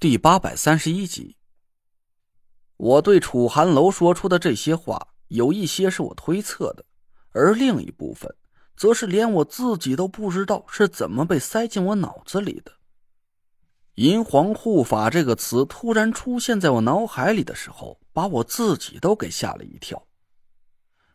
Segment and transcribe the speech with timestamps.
[0.00, 1.34] 第八百三十一集，
[2.76, 6.84] 我对楚寒楼说出的这些话，有一些是我推测的，
[7.30, 8.32] 而另一部分，
[8.76, 12.70] 则是连我自己都不知道是怎么被塞进我脑子里的。
[13.94, 20.06] 银皇护法这个词突然出现在我脑海里的时候，把我自己都给吓了一跳。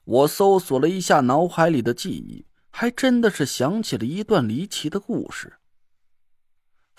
[0.04, 5.54] 我搜索了一下脑海里的记忆，还真的是想起了一段离奇的故事。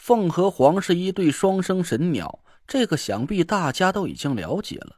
[0.06, 4.96] 凤和凰是一对双生神鸟，这个想必大家都已经了解了。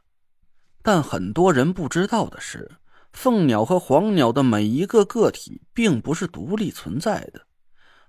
[0.83, 2.69] 但很多人不知道的是，
[3.13, 7.43] 凤鸟和凰鸟的每一个个体并不是独立存在的，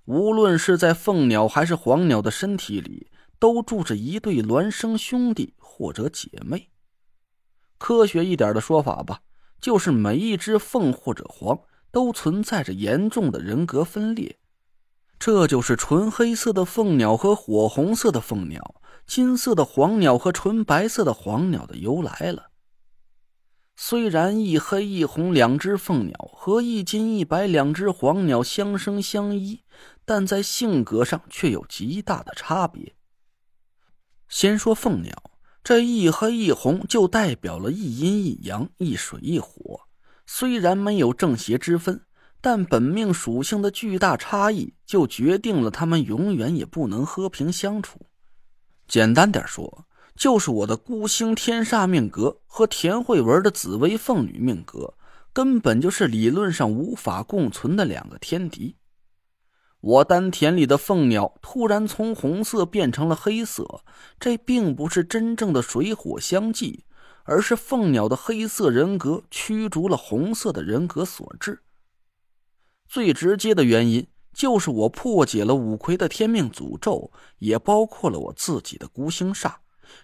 [0.03, 3.07] 无论是在凤鸟还是凰鸟的身体里，
[3.39, 6.69] 都住着一对孪生兄弟或者姐妹。
[7.77, 9.21] 科学一点的说法吧，
[9.61, 11.57] 就是每一只凤或者凰
[11.91, 14.38] 都存在着严重的人格分裂。
[15.19, 22.51] 这就是纯黑色的凤鸟和火红色的凤鸟，金色的黄鸟和纯白色的黄鸟的由来了。
[23.75, 29.61] 虽然一黑一红两只凤鸟和一金一白两只黄鸟相生相依，
[30.05, 32.95] 但在性格上却有极大的差别。
[34.29, 35.31] 先说凤鸟，
[35.63, 39.81] 这一黑一红就代表了一阴一阳，一水一火，
[40.25, 42.05] 虽然没有正邪之分。
[42.41, 47.99] 但本命属性的巨大差异，就决定了他们永远也不能和平相处。
[48.87, 54.95] 简单点说，就是我的孤星天煞命格和田慧文的紫薇凤女命格，
[55.31, 58.75] 根本就是理论上无法共存的两个天敌。
[59.81, 63.81] 我丹田里的凤鸟突然从红色变成了黑色，
[64.19, 66.83] 这并不是真正的水火相济，
[67.23, 71.61] 而是凤鸟的黑色人格驱逐了红色的人格所致。
[72.89, 79.57] 最直接的原因就是我破解了五魁的天命诅咒，也包括了我自己的孤星煞，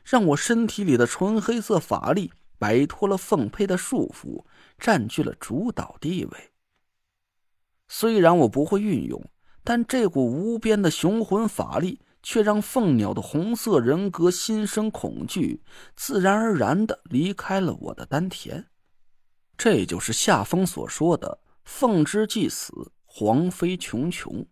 [0.03, 4.45] 让我身体里的纯黑色法力摆脱了凤胚的束缚，
[4.78, 6.51] 占据了主导地位。
[7.88, 9.24] 虽然我不会运用，
[9.63, 15.63] 但这股无边的雄浑法力却让凤鸟的红色人格心生恐惧，
[15.95, 18.68] 自然而然的离开了我的丹田。
[19.57, 21.40] 这就是夏风所说的。
[21.66, 24.46] 凤之既死，黄飞茕茕。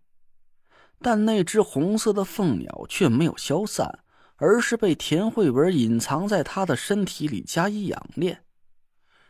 [0.99, 3.99] 但那只红色的凤鸟却没有消散，
[4.37, 8.43] 而是被田慧文隐藏在他的身体里加以养炼，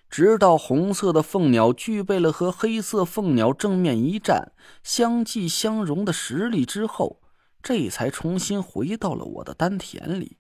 [0.10, 7.22] 直到红色的凤鸟具备了和黑色凤鸟正面一战、相继相融的实力之后，
[7.62, 10.38] 这才重新回到了我的丹田里。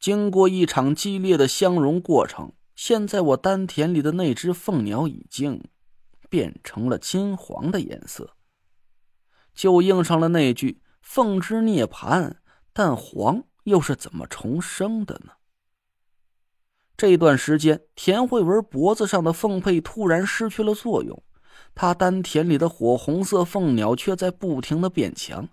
[0.00, 5.62] 经过一场激烈的相融过程，现在我丹田里的那只凤鸟已经。
[6.28, 8.34] 变成了金黄的颜色，
[9.54, 12.34] 就应上了那句“凤之涅槃”，
[12.72, 15.32] 但黄又是怎么重生的呢？
[16.96, 21.22] 这段时间，田慧文脖子上的凤佩突然失去了作用，
[21.74, 25.48] 他丹田里的火红色凤鸟却在不停的变强。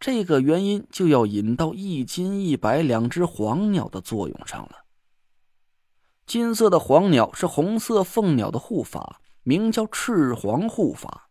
[0.00, 4.84] 这个原因就要引到一金一白两只黄鸟的作用上了。
[6.26, 9.20] 金色的黄鸟是红色凤鸟的护法。
[9.44, 11.28] 名叫赤黄护法，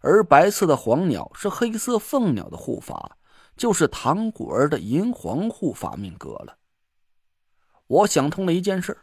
[0.00, 3.16] 而白色的黄鸟是黑色凤鸟的护法，
[3.56, 6.56] 就是唐果儿的银黄护法命格了。
[7.86, 8.96] 我想通了一件事：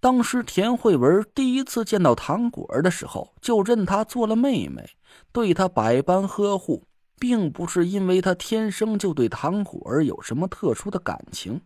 [0.00, 4.90] 当时田慧文第一次见到唐果儿的时候，就认她做了妹妹，
[5.30, 6.88] 对她百般呵护，
[7.20, 11.60] 并不是因为她天生就对唐果儿有什么特殊的感情。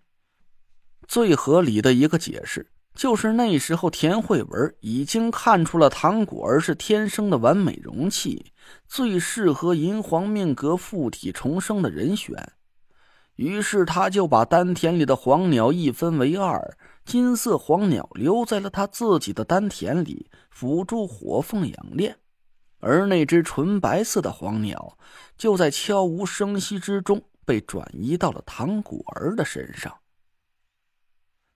[1.08, 2.73] 最合理的一个解释。
[2.94, 8.52] 就是那时候，田慧文已经看出了唐果儿是天生的完美容器，
[8.86, 12.52] 最适合银皇命格附体重生的人选。
[13.34, 22.12] 于是，他就把丹田里的黄鸟一分为二，金色黄鸟留在了他自己的丹田里，辅助火凤养炼；
[22.78, 24.96] 而那只纯白色的黄鸟，
[25.36, 29.92] 就在悄无声息之中被转移到了唐果儿的身上。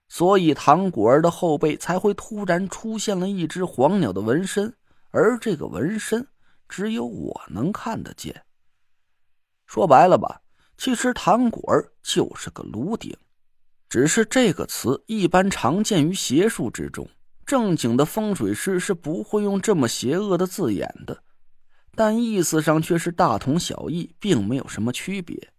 [0.09, 4.75] 所以，唐果儿的后背才会突然出现了一只黄鸟的纹身，
[5.11, 6.27] 而这个纹身
[6.67, 8.43] 只有我能看得见。
[9.67, 10.41] 说白了吧，
[10.77, 13.15] 其实唐果儿就是个炉鼎，
[13.87, 17.07] 只是这个词一般常见于邪术之中，
[17.45, 21.21] 正经的风水师是不会用这么邪恶的字眼的，
[21.93, 25.51] 但意思上却是大同小异，并没有什么区别。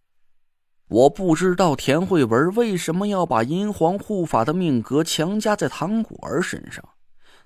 [0.91, 6.85] 我不知道田慧文为什么要把银皇护法的命格强加在唐果儿身上，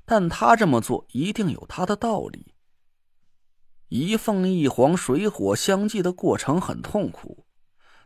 [0.07, 2.55] 但他这么做一定有他的道理。
[3.91, 7.45] 一凤一凰，水火相济的过程很痛苦，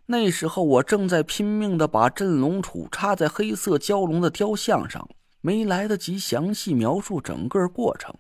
[0.07, 5.09] 那时候我正在拼命的把镇龙杵插在黑色蛟龙的雕像上，
[5.41, 8.13] 没来得及详细描述整个过程。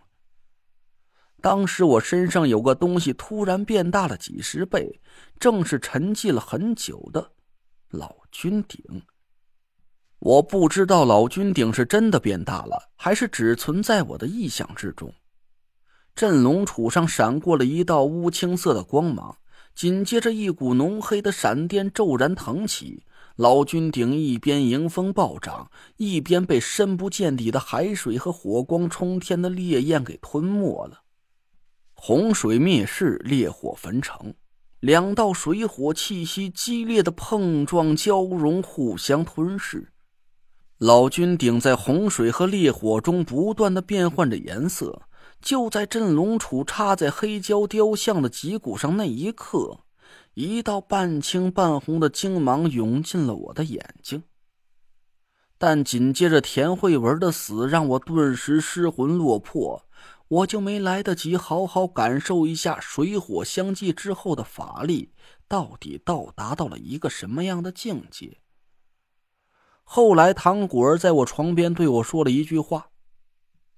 [1.41, 5.01] 当时我身上有个东西突然变大了几十倍，
[5.39, 7.31] 正是沉寂了很久的
[7.91, 9.03] 老君鼎。
[10.19, 15.15] 我不知道老君鼎是真的变大了，还是只存在我的臆想之中。
[16.17, 19.37] 镇龙杵上闪过了一道乌青色的光芒，
[19.77, 23.05] 紧接着一股浓黑的闪电骤然腾起，
[23.37, 31.03] 老君鼎一边迎风暴涨，一边被深不见底的海水和火光冲天的烈焰给吞没了。
[32.01, 34.33] 洪水灭世，烈火焚城，
[34.79, 39.89] 两道水火气息激烈的碰撞交融，互相吞噬。
[40.79, 45.03] 老君鼎在洪水和烈火中不断的变换着颜色。
[45.41, 49.81] 就在镇龙杵插在黑胶雕像的脊骨上那一刻，
[50.35, 54.23] 一道半青半红的精芒涌进了我的眼睛。
[55.59, 59.85] 但紧接着田慧文的死，让我顿时失魂落魄。
[60.29, 65.13] 我就没来得及好好感受一下水火相继之后的法力
[65.49, 68.41] 到底到达到了一个什么样的境界。
[69.85, 72.91] 后来，唐果儿在我床边对我说了一句话：“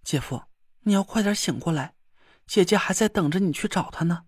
[0.02, 0.42] 姐夫，
[0.80, 1.94] 你要快点醒过来，
[2.48, 4.24] 姐姐还在等着你去找她呢。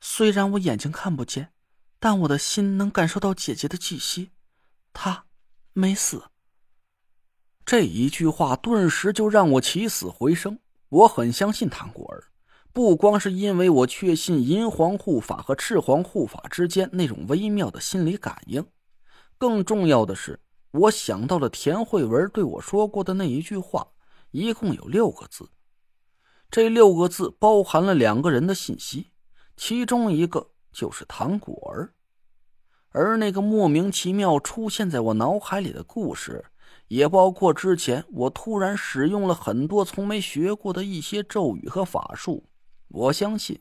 [0.00, 1.52] 虽然我眼睛看不见，
[1.98, 4.30] 但我的心能感受到姐姐的气息，
[4.92, 5.26] 她
[5.72, 6.30] 没死。”
[7.66, 10.60] 这一句话顿时就让我起死回生。
[10.88, 12.24] 我很相信唐果儿，
[12.72, 18.64] 不光是因为我确信银皇护法和赤皇护法之间那种微妙的心理感应，
[19.38, 20.40] 更重要的是，
[20.72, 23.88] 我想到了田慧文对我说过的那一句话，
[24.30, 25.48] 一共有六个字，
[26.50, 29.12] 这六个字包含了两个人的信息，
[29.56, 31.94] 其中一个就是唐果儿，
[32.90, 36.44] 而那个莫名其妙出现在我脑海里的故事。
[36.88, 42.48] 也包括之前我突然使用了很多从没学过的一些咒语和法术，
[42.88, 43.60] 我相信，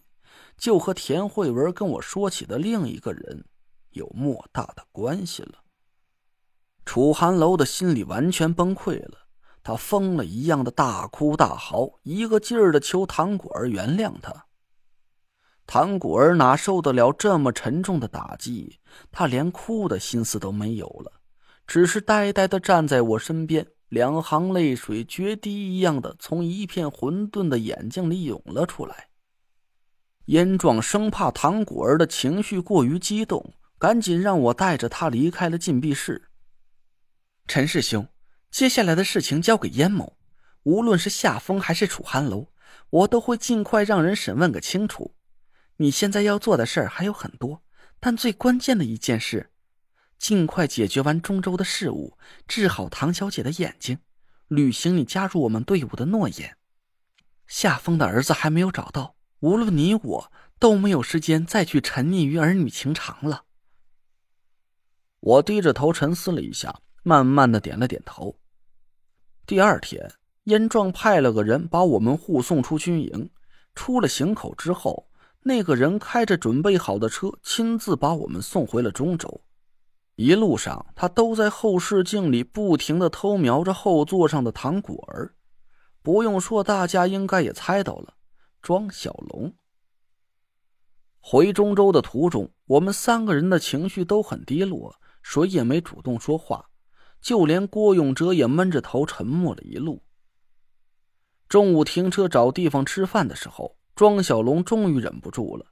[0.58, 3.46] 就和田慧文跟我说起的另一个人
[3.92, 5.64] 有莫大的关系了。
[6.86, 9.20] 楚寒楼的心里完全崩溃了，
[9.64, 14.46] 他疯了一样的大哭大嚎，一个劲儿的求唐果儿原谅他。
[15.66, 18.80] 唐果儿哪受得了这么沉重的打击，
[19.10, 21.23] 他连哭的心思都没有了。
[21.65, 29.07] 只是呆呆的站在我身边，两行泪水决堤一样的从一片混沌的眼睛里涌了出来。
[30.25, 36.30] 燕壮生怕唐果儿的情绪过于激动，赶紧让我带着他离开了禁闭室。
[37.48, 38.07] 陈师兄，
[38.50, 40.18] 接下来的事情交给燕某，
[40.63, 42.48] 无论是夏风还是楚寒楼，
[42.89, 45.15] 我都会尽快让人审问个清楚。
[45.77, 47.63] 你现在要做的事儿还有很多，
[48.00, 49.51] 但最关键的一件事。
[50.24, 52.18] 尽快解决完中州的事务，
[52.48, 54.00] 治好唐小姐的眼睛，
[54.48, 56.56] 履行你加入我们队伍的诺言。
[57.46, 63.44] 夏风的儿子还没有找到，无论你我都没有时间再去沉溺于儿女情长了。
[65.20, 68.40] 我低着头沉思了一下，慢慢的点了点头。
[69.46, 70.10] 第二天，
[70.46, 73.30] 燕壮派了个人把我们护送出军营。
[73.75, 75.10] 出了行口之后，
[75.42, 79.42] 那个人开着准备好的车，亲自把我们送回了中州。
[80.15, 85.34] 一路上，他都在后视镜里不停的偷瞄着后座上的唐果儿。
[86.03, 88.13] 不用说，大家应该也猜到了，
[88.62, 89.53] 庄小龙。
[91.20, 96.70] 回中州的途中，我们三个人的情绪都很低落，谁也没主动说话，
[97.20, 100.03] 就连郭永哲也闷着头沉默了一路。
[101.48, 105.65] 中午停车找地方吃饭的时候，庄小龙终于忍不住了，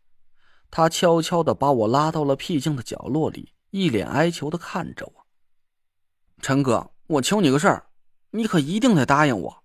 [0.71, 3.53] 他悄悄的把我拉到了僻静的角落里。
[3.71, 5.25] 一脸哀求的看着我，
[6.41, 7.85] 陈哥，我求你个事儿，
[8.31, 9.60] 你可一定得答应我。